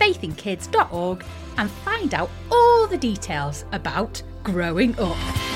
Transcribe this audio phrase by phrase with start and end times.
[0.00, 1.24] faithinkids.org
[1.58, 5.49] and find out all the details about growing up.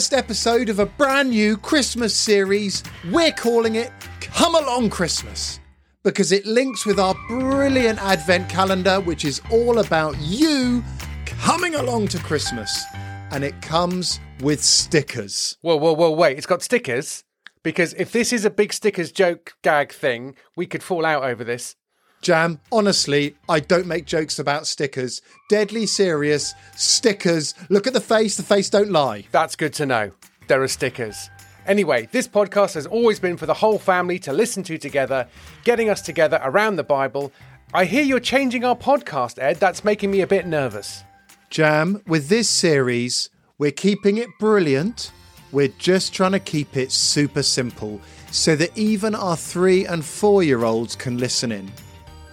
[0.00, 2.82] First episode of a brand new Christmas series.
[3.10, 5.60] We're calling it Come Along Christmas
[6.04, 10.82] because it links with our brilliant Advent calendar, which is all about you
[11.26, 12.82] coming along to Christmas.
[13.30, 15.58] And it comes with stickers.
[15.60, 16.38] Whoa, whoa, whoa, wait.
[16.38, 17.22] It's got stickers?
[17.62, 21.44] Because if this is a big stickers joke gag thing, we could fall out over
[21.44, 21.76] this.
[22.22, 25.22] Jam, honestly, I don't make jokes about stickers.
[25.48, 26.54] Deadly serious.
[26.76, 27.54] Stickers.
[27.70, 29.24] Look at the face, the face don't lie.
[29.32, 30.10] That's good to know.
[30.46, 31.30] There are stickers.
[31.66, 35.28] Anyway, this podcast has always been for the whole family to listen to together,
[35.64, 37.32] getting us together around the Bible.
[37.72, 39.56] I hear you're changing our podcast, Ed.
[39.56, 41.04] That's making me a bit nervous.
[41.48, 45.10] Jam, with this series, we're keeping it brilliant.
[45.52, 48.00] We're just trying to keep it super simple
[48.30, 51.72] so that even our three and four year olds can listen in.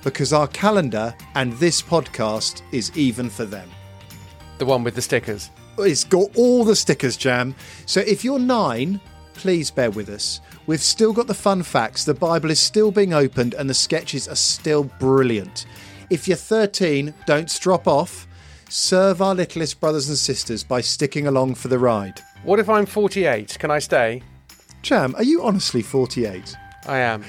[0.07, 3.69] Because our calendar and this podcast is even for them.
[4.57, 5.49] The one with the stickers.
[5.77, 7.53] It's got all the stickers, Jam.
[7.85, 9.01] So if you're nine,
[9.33, 10.39] please bear with us.
[10.65, 14.29] We've still got the fun facts, the Bible is still being opened, and the sketches
[14.29, 15.65] are still brilliant.
[16.09, 18.29] If you're 13, don't drop off.
[18.69, 22.21] Serve our littlest brothers and sisters by sticking along for the ride.
[22.43, 23.59] What if I'm 48?
[23.59, 24.23] Can I stay?
[24.83, 26.55] Jam, are you honestly 48?
[26.85, 27.25] I am.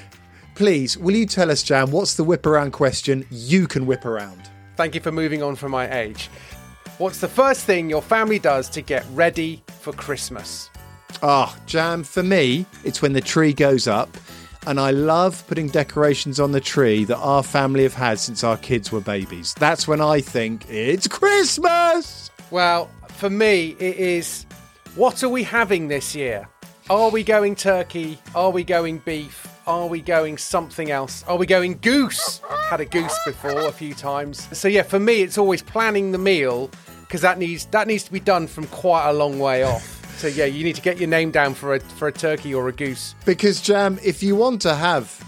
[0.59, 4.51] Please, will you tell us, Jam, what's the whip around question you can whip around?
[4.75, 6.29] Thank you for moving on from my age.
[6.99, 10.69] What's the first thing your family does to get ready for Christmas?
[11.23, 14.09] Ah, Jam, for me, it's when the tree goes up,
[14.67, 18.57] and I love putting decorations on the tree that our family have had since our
[18.57, 19.55] kids were babies.
[19.61, 22.33] That's when I think it's Christmas!
[22.51, 24.45] Well, for me, it is
[24.97, 26.49] what are we having this year?
[26.91, 28.19] Are we going turkey?
[28.35, 29.47] Are we going beef?
[29.69, 31.23] Are we going something else?
[31.29, 32.41] Are we going goose?
[32.71, 34.49] Had a goose before a few times.
[34.57, 36.71] So yeah, for me, it's always planning the meal
[37.03, 40.17] because that needs that needs to be done from quite a long way off.
[40.17, 42.69] So yeah, you need to get your name down for a for a turkey or
[42.69, 43.15] a goose.
[43.27, 45.23] Because, Jam, if you want to have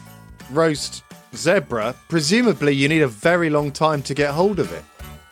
[0.51, 1.05] roast
[1.37, 4.83] zebra, presumably you need a very long time to get hold of it.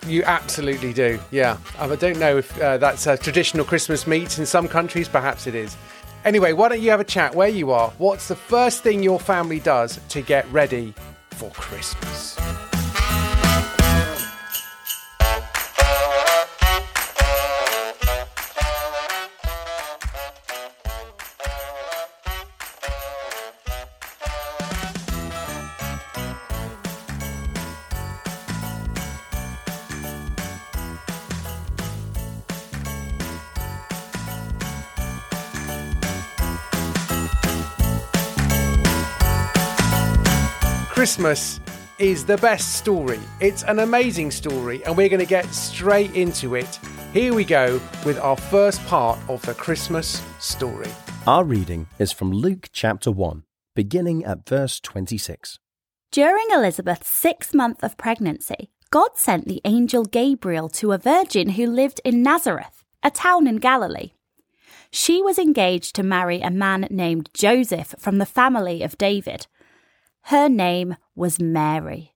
[0.07, 1.19] You absolutely do.
[1.31, 5.09] Yeah, I don't know if uh, that's a traditional Christmas meat in some countries.
[5.09, 5.79] Perhaps it is.
[6.25, 7.91] Anyway, why don't you have a chat where you are?
[7.99, 10.95] What's the first thing your family does to get ready
[11.31, 12.37] for Christmas?
[40.99, 41.61] Christmas
[42.01, 43.21] is the best story.
[43.39, 46.81] It's an amazing story, and we're going to get straight into it.
[47.13, 50.91] Here we go with our first part of the Christmas story.
[51.25, 53.45] Our reading is from Luke chapter 1,
[53.77, 55.61] beginning at verse 26.
[56.11, 61.69] During Elizabeth's sixth month of pregnancy, God sent the angel Gabriel to a virgin who
[61.69, 64.15] lived in Nazareth, a town in Galilee.
[64.91, 69.47] She was engaged to marry a man named Joseph from the family of David.
[70.23, 72.15] Her name was Mary.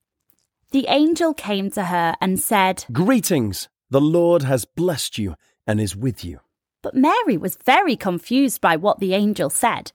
[0.71, 3.69] The angel came to her and said, Greetings!
[3.91, 5.35] The Lord has blessed you
[5.67, 6.41] and is with you.
[6.83, 9.93] But Mary was very confused by what the angel said.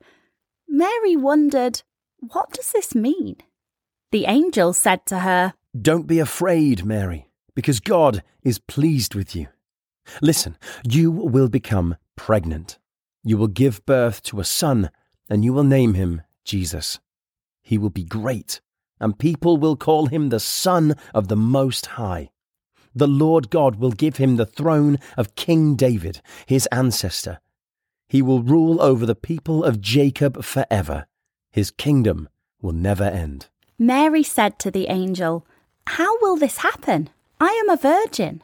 [0.67, 1.81] Mary wondered,
[2.19, 3.37] What does this mean?
[4.11, 9.47] The angel said to her, Don't be afraid, Mary, because God is pleased with you.
[10.21, 10.57] Listen,
[10.87, 12.77] you will become pregnant.
[13.23, 14.91] You will give birth to a son,
[15.29, 16.99] and you will name him Jesus.
[17.67, 18.61] He will be great,
[18.97, 22.29] and people will call him the Son of the Most High.
[22.95, 27.41] The Lord God will give him the throne of King David, his ancestor.
[28.07, 31.07] He will rule over the people of Jacob forever.
[31.51, 32.29] His kingdom
[32.61, 33.47] will never end.
[33.77, 35.45] Mary said to the angel,
[35.87, 37.09] How will this happen?
[37.41, 38.43] I am a virgin.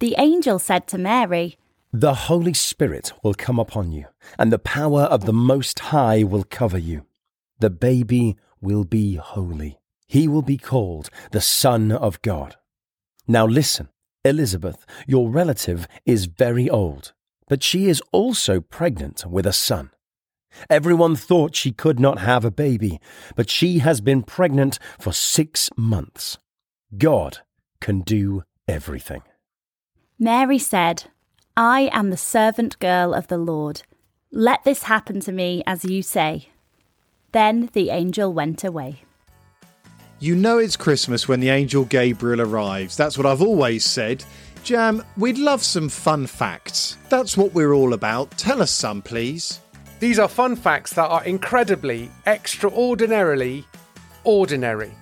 [0.00, 1.58] The angel said to Mary,
[1.92, 4.06] The Holy Spirit will come upon you,
[4.36, 7.06] and the power of the Most High will cover you.
[7.60, 9.78] The baby will be holy.
[10.08, 12.56] He will be called the Son of God.
[13.28, 13.88] Now listen,
[14.24, 17.12] Elizabeth, your relative, is very old,
[17.46, 19.90] but she is also pregnant with a son.
[20.70, 23.00] Everyone thought she could not have a baby,
[23.36, 26.38] but she has been pregnant for six months.
[26.96, 27.38] God
[27.80, 29.22] can do everything.
[30.18, 31.04] Mary said,
[31.56, 33.82] I am the servant girl of the Lord.
[34.30, 36.48] Let this happen to me as you say.
[37.34, 39.02] Then the angel went away.
[40.20, 42.96] You know it's Christmas when the angel Gabriel arrives.
[42.96, 44.24] That's what I've always said.
[44.62, 46.96] Jam, we'd love some fun facts.
[47.08, 48.30] That's what we're all about.
[48.38, 49.58] Tell us some, please.
[49.98, 53.64] These are fun facts that are incredibly, extraordinarily
[54.22, 54.92] ordinary.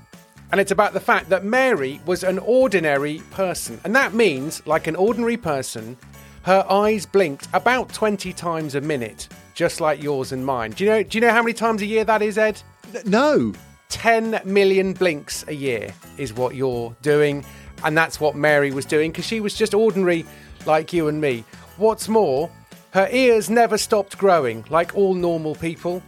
[0.53, 3.79] And it's about the fact that Mary was an ordinary person.
[3.85, 5.99] And that means, like an ordinary person,
[6.45, 10.73] her eyes blinked about 20 times a minute, just like yours and mine.
[10.73, 12.61] Do you know do you know how many times a year that is, Ed?
[13.05, 13.53] No.
[13.89, 17.45] 10 million blinks a year is what you're doing.
[17.85, 20.25] And that's what Mary was doing because she was just ordinary
[20.65, 21.45] like you and me.
[21.77, 22.51] What's more,
[22.93, 26.03] her ears never stopped growing like all normal people.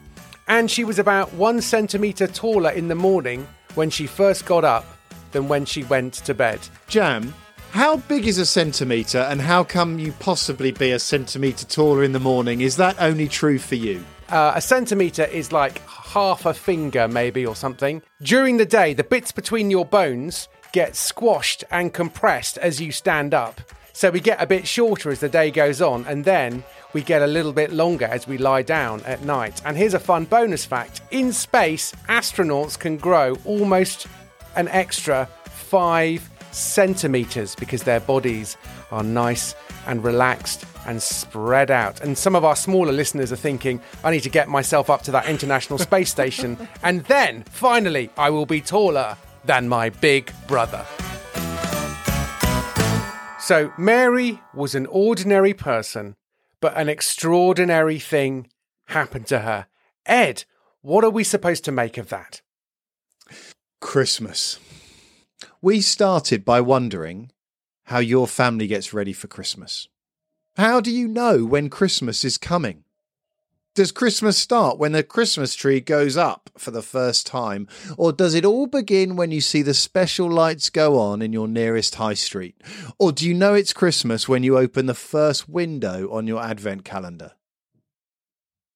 [0.49, 4.87] And she was about one centimetre taller in the morning when she first got up
[5.32, 6.61] than when she went to bed.
[6.87, 7.35] Jam,
[7.75, 12.12] how big is a centimetre and how come you possibly be a centimetre taller in
[12.12, 12.61] the morning?
[12.61, 14.05] Is that only true for you?
[14.29, 18.00] Uh, a centimetre is like half a finger, maybe, or something.
[18.23, 23.35] During the day, the bits between your bones get squashed and compressed as you stand
[23.35, 23.61] up.
[23.93, 26.62] So we get a bit shorter as the day goes on, and then
[26.93, 29.61] we get a little bit longer as we lie down at night.
[29.65, 34.06] And here's a fun bonus fact in space, astronauts can grow almost
[34.55, 38.56] an extra five centimeters because their bodies
[38.90, 39.54] are nice
[39.86, 42.00] and relaxed and spread out.
[42.00, 45.10] And some of our smaller listeners are thinking, I need to get myself up to
[45.12, 50.84] that International Space Station, and then finally I will be taller than my big brother.
[53.40, 56.16] So, Mary was an ordinary person,
[56.62, 58.48] but an extraordinary thing
[58.86, 59.66] happened to her.
[60.06, 60.44] Ed,
[60.80, 62.40] what are we supposed to make of that?
[63.80, 64.58] Christmas.
[65.61, 67.31] We started by wondering
[67.85, 69.88] how your family gets ready for Christmas.
[70.56, 72.85] How do you know when Christmas is coming?
[73.75, 77.67] Does Christmas start when the Christmas tree goes up for the first time?
[77.99, 81.49] Or does it all begin when you see the special lights go on in your
[81.49, 82.55] nearest high street?
[83.00, 86.85] Or do you know it's Christmas when you open the first window on your advent
[86.85, 87.32] calendar?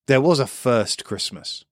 [0.09, 1.64] There was a first Christmas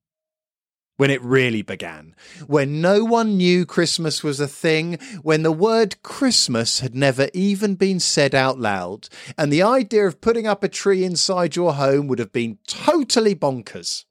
[0.97, 2.15] when it really began,
[2.47, 7.75] when no one knew Christmas was a thing, when the word Christmas had never even
[7.75, 12.07] been said out loud, and the idea of putting up a tree inside your home
[12.07, 14.05] would have been totally bonkers.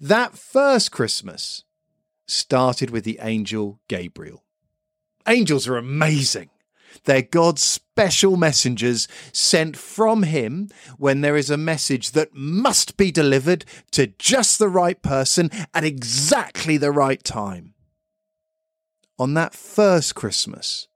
[0.00, 1.64] That first Christmas
[2.26, 4.44] started with the angel Gabriel.
[5.26, 6.50] Angels are amazing.
[7.04, 10.68] They're God's special messengers sent from Him
[10.98, 15.84] when there is a message that must be delivered to just the right person at
[15.84, 17.74] exactly the right time.
[19.18, 20.88] On that first Christmas,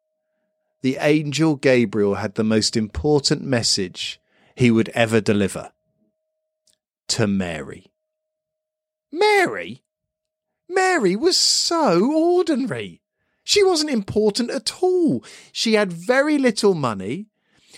[0.83, 4.21] the angel Gabriel had the most important message
[4.55, 5.73] he would ever deliver
[7.09, 7.93] to Mary.
[9.13, 9.83] Mary?
[10.69, 13.01] Mary was so ordinary.
[13.45, 15.23] She wasn't important at all.
[15.53, 17.27] She had very little money.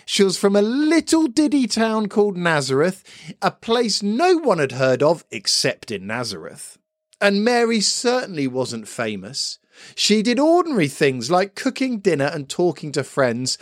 [0.04, 3.02] She was from a little diddy town called Nazareth,
[3.42, 6.78] a place no one had heard of except in Nazareth.
[7.20, 9.58] And Mary certainly wasn't famous.
[9.96, 13.58] She did ordinary things like cooking dinner and talking to friends.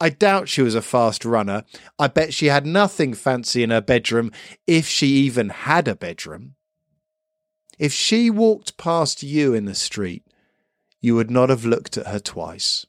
[0.00, 1.64] I doubt she was a fast runner.
[1.98, 4.32] I bet she had nothing fancy in her bedroom,
[4.66, 6.54] if she even had a bedroom.
[7.78, 10.24] If she walked past you in the street,
[11.00, 12.86] you would not have looked at her twice.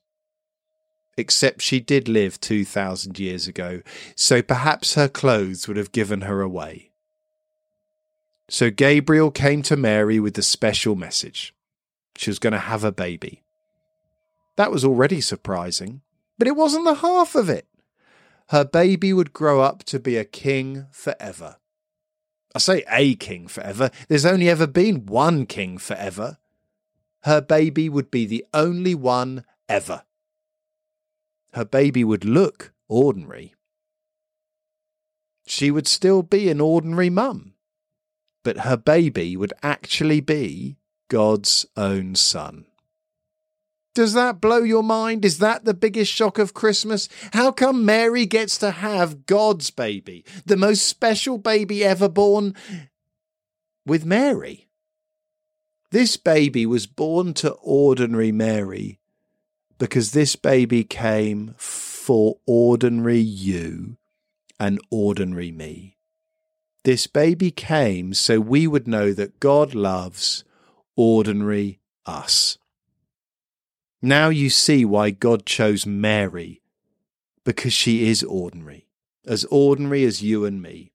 [1.18, 3.82] Except she did live 2,000 years ago,
[4.16, 6.92] so perhaps her clothes would have given her away.
[8.50, 11.54] So Gabriel came to Mary with the special message.
[12.18, 13.44] She was going to have a baby.
[14.58, 16.02] That was already surprising,
[16.38, 17.68] but it wasn't the half of it.
[18.50, 21.58] Her baby would grow up to be a king forever.
[22.54, 26.38] I say a king forever, there's only ever been one king forever.
[27.24, 30.04] Her baby would be the only one ever.
[31.54, 33.54] Her baby would look ordinary.
[35.46, 37.54] She would still be an ordinary mum,
[38.44, 40.78] but her baby would actually be
[41.10, 42.66] God's own son.
[43.94, 45.26] Does that blow your mind?
[45.26, 47.10] Is that the biggest shock of Christmas?
[47.34, 52.56] How come Mary gets to have God's baby, the most special baby ever born,
[53.86, 54.70] with Mary?
[55.92, 59.00] This baby was born to ordinary Mary
[59.78, 63.98] because this baby came for ordinary you
[64.58, 65.98] and ordinary me.
[66.86, 70.46] This baby came so we would know that God loves
[70.96, 72.58] ordinary us.
[74.02, 76.62] Now you see why God chose Mary,
[77.44, 78.88] because she is ordinary,
[79.28, 80.94] as ordinary as you and me.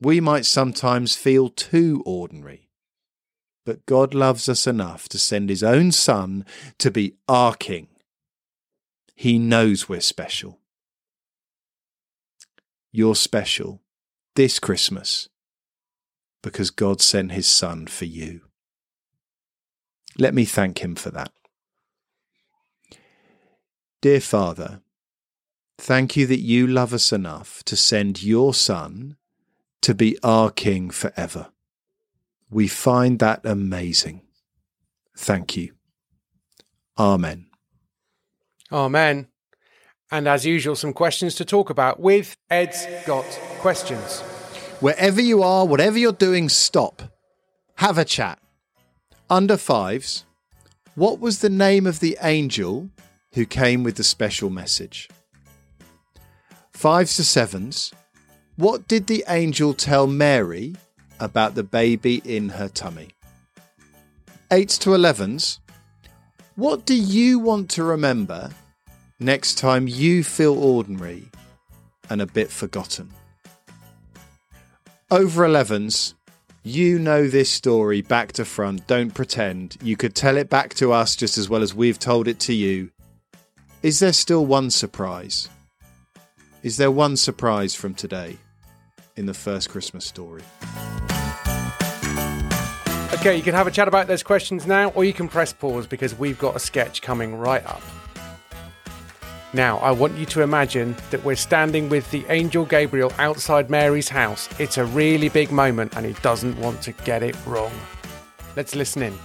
[0.00, 2.70] We might sometimes feel too ordinary,
[3.64, 6.44] but God loves us enough to send his own Son
[6.78, 7.88] to be our King.
[9.14, 10.60] He knows we're special.
[12.92, 13.80] You're special
[14.36, 15.28] this Christmas
[16.42, 18.42] because God sent his Son for you.
[20.18, 21.32] Let me thank him for that.
[24.02, 24.82] Dear Father,
[25.78, 29.16] thank you that you love us enough to send your Son
[29.80, 31.48] to be our King forever.
[32.50, 34.22] We find that amazing.
[35.16, 35.72] Thank you.
[36.98, 37.46] Amen.
[38.72, 39.28] Amen.
[40.10, 43.24] And as usual, some questions to talk about with Ed's Got
[43.58, 44.20] Questions.
[44.80, 47.02] Wherever you are, whatever you're doing, stop.
[47.76, 48.38] Have a chat.
[49.30, 50.24] Under fives,
[50.94, 52.90] what was the name of the angel
[53.32, 55.08] who came with the special message?
[56.72, 57.92] Fives to sevens,
[58.56, 60.76] what did the angel tell Mary
[61.24, 63.08] about the baby in her tummy?
[64.50, 65.60] Eights to elevens,
[66.54, 68.50] what do you want to remember
[69.18, 71.28] next time you feel ordinary
[72.08, 73.10] and a bit forgotten?
[75.10, 76.14] Over 11s,
[76.62, 78.86] you know this story back to front.
[78.86, 79.76] Don't pretend.
[79.82, 82.54] You could tell it back to us just as well as we've told it to
[82.54, 82.90] you.
[83.82, 85.48] Is there still one surprise?
[86.62, 88.38] Is there one surprise from today
[89.16, 90.42] in the first Christmas story?
[93.24, 95.86] Okay, you can have a chat about those questions now, or you can press pause
[95.86, 97.80] because we've got a sketch coming right up.
[99.54, 104.10] Now, I want you to imagine that we're standing with the angel Gabriel outside Mary's
[104.10, 104.46] house.
[104.60, 107.72] It's a really big moment and he doesn't want to get it wrong.
[108.56, 109.18] Let's listen in.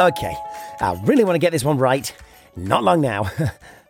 [0.00, 0.36] Okay,
[0.80, 2.14] I really want to get this one right.
[2.54, 3.28] Not long now.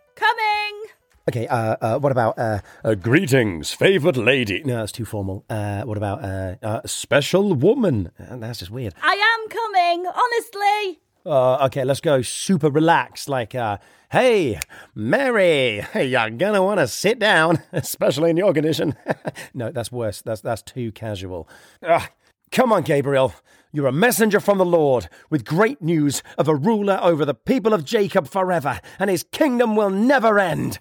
[1.30, 1.44] Coming!
[1.44, 4.62] okay, uh, uh, what about uh, uh, greetings, favoured lady?
[4.64, 5.44] No, that's too formal.
[5.48, 8.10] Uh, what about uh, uh, special woman?
[8.18, 8.94] Uh, that's just weird.
[9.02, 11.00] I am coming, honestly.
[11.24, 13.28] Uh, okay, let's go super relaxed.
[13.28, 13.78] Like, uh,
[14.10, 14.58] hey,
[14.94, 18.96] Mary, you're gonna want to sit down, especially in your condition.
[19.54, 20.22] no, that's worse.
[20.22, 21.48] That's that's too casual.
[21.82, 22.08] Ugh.
[22.50, 23.32] Come on, Gabriel.
[23.72, 27.72] You're a messenger from the Lord with great news of a ruler over the people
[27.72, 30.78] of Jacob forever, and his kingdom will never end.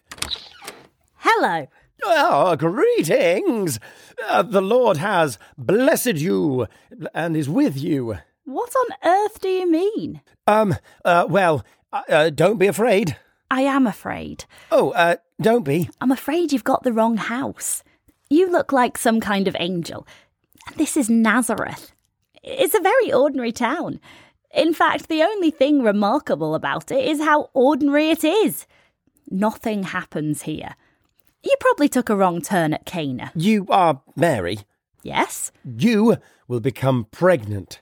[1.24, 1.68] Hello.
[2.04, 3.80] Oh, greetings!
[4.28, 6.66] Uh, the Lord has blessed you
[7.14, 8.18] and is with you.
[8.46, 10.22] What on earth do you mean?
[10.48, 10.76] Um,
[11.06, 11.64] uh, well,
[11.94, 13.18] uh, uh, don't be afraid.
[13.52, 14.46] I am afraid.
[14.72, 15.92] Oh, uh, don't be.
[16.02, 17.84] I'm afraid you've got the wrong house.
[18.32, 20.08] You look like some kind of angel.
[20.76, 21.92] This is Nazareth.
[22.42, 24.00] It's a very ordinary town.
[24.56, 28.66] In fact, the only thing remarkable about it is how ordinary it is.
[29.30, 30.76] Nothing happens here.
[31.44, 33.32] You probably took a wrong turn at Cana.
[33.36, 34.60] You are Mary.
[35.04, 35.52] Yes?
[35.64, 36.18] You
[36.48, 37.82] will become pregnant.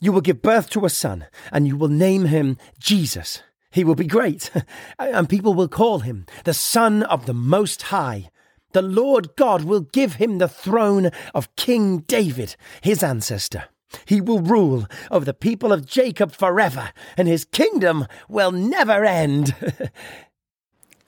[0.00, 3.42] You will give birth to a son, and you will name him Jesus.
[3.70, 4.50] He will be great,
[4.98, 8.30] and people will call him the Son of the Most High.
[8.72, 13.64] The Lord God will give him the throne of King David, his ancestor.
[14.04, 19.54] He will rule over the people of Jacob forever, and his kingdom will never end.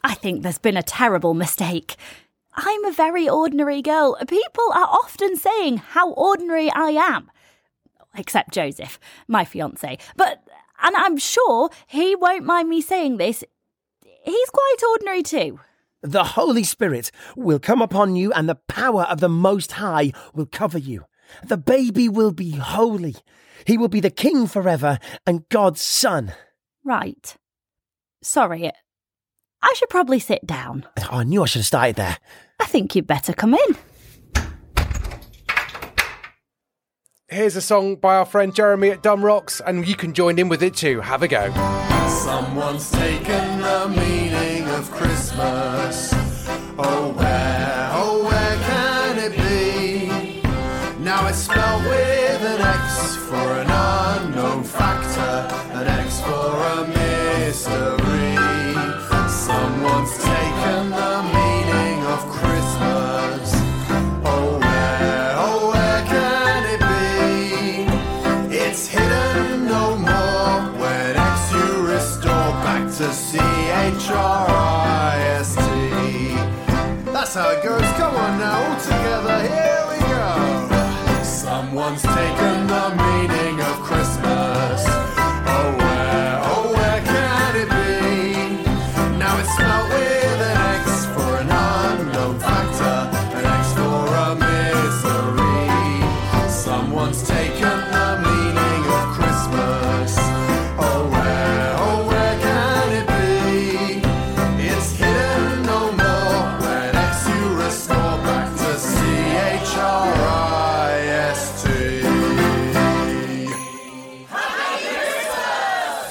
[0.05, 1.97] I think there's been a terrible mistake.
[2.55, 4.17] I'm a very ordinary girl.
[4.29, 7.31] People are often saying how ordinary I am.
[8.15, 9.97] Except Joseph, my fiance.
[10.17, 10.43] But,
[10.83, 13.43] and I'm sure he won't mind me saying this,
[14.03, 15.61] he's quite ordinary too.
[16.03, 20.47] the Holy Spirit will come upon you, and the power of the Most High will
[20.47, 21.05] cover you.
[21.45, 23.15] The baby will be holy.
[23.67, 26.35] He will be the king forever and God's son.
[26.85, 27.37] Right.
[28.23, 28.71] Sorry,
[29.63, 30.87] I should probably sit down.
[31.01, 32.19] Oh, I knew I should have started there.
[32.61, 33.77] I think you'd better come in.
[37.29, 40.63] Here's a song by our friend Jeremy at Dumbrocks, and you can join in with
[40.63, 41.01] it too.
[41.01, 41.51] Have a go.
[42.07, 46.12] Someone's taken the meaning of Christmas.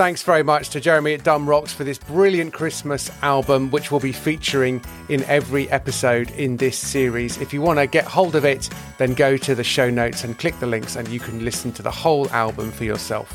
[0.02, 4.12] Thanks very much to Jeremy at Dumbrocks for this brilliant Christmas album, which we'll be
[4.12, 7.38] featuring in every episode in this series.
[7.38, 8.68] If you want to get hold of it,
[8.98, 11.84] then go to the show notes and click the links, and you can listen to
[11.84, 13.32] the whole album for yourself.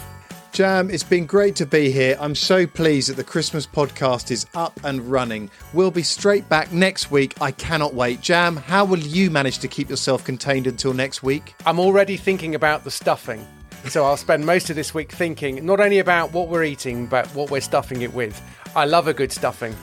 [0.51, 2.17] Jam, it's been great to be here.
[2.19, 5.49] I'm so pleased that the Christmas podcast is up and running.
[5.73, 7.41] We'll be straight back next week.
[7.41, 8.23] I cannot wait.
[8.23, 11.55] Jam, how will you manage to keep yourself contained until next week?
[11.65, 13.47] I'm already thinking about the stuffing.
[13.89, 17.27] So I'll spend most of this week thinking not only about what we're eating, but
[17.29, 18.41] what we're stuffing it with.
[18.75, 19.75] I love a good stuffing.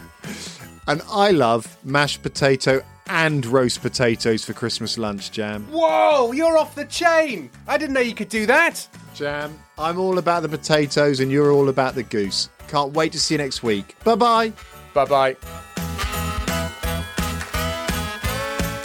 [0.87, 5.67] And I love mashed potato and roast potatoes for Christmas lunch, Jam.
[5.71, 7.49] Whoa, you're off the chain!
[7.67, 8.87] I didn't know you could do that.
[9.13, 12.49] Jam, I'm all about the potatoes and you're all about the goose.
[12.67, 13.95] Can't wait to see you next week.
[14.03, 14.53] Bye bye.
[14.93, 15.35] Bye bye.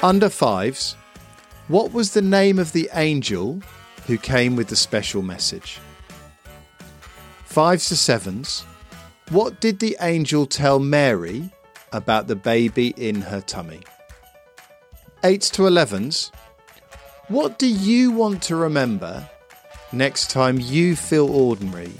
[0.03, 0.95] Under fives,
[1.67, 3.61] what was the name of the angel
[4.09, 5.79] who came with the special message?
[7.45, 8.65] Fives to sevens,
[9.29, 11.51] what did the angel tell Mary
[11.93, 13.81] about the baby in her tummy?
[15.25, 16.33] Eights to elevens,
[17.29, 19.29] what do you want to remember
[19.93, 21.93] next time you feel ordinary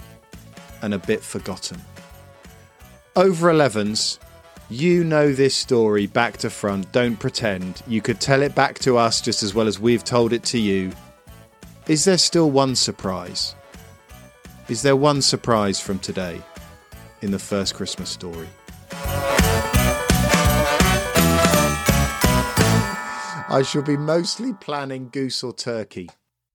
[0.81, 1.79] and a bit forgotten?
[3.17, 4.19] Over 11s,
[4.71, 6.91] you know this story back to front.
[6.93, 7.83] Don't pretend.
[7.87, 10.59] You could tell it back to us just as well as we've told it to
[10.59, 10.93] you.
[11.89, 13.55] Is there still one surprise?
[14.69, 16.43] Is there one surprise from today
[17.23, 18.47] in the first Christmas story?
[23.51, 26.11] I shall be mostly planning goose or turkey.